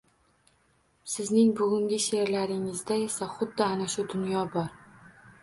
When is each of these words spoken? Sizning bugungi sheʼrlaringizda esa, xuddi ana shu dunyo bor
Sizning 1.15 1.51
bugungi 1.59 1.99
sheʼrlaringizda 2.07 2.99
esa, 3.03 3.29
xuddi 3.35 3.67
ana 3.69 3.93
shu 3.97 4.09
dunyo 4.17 4.49
bor 4.57 4.75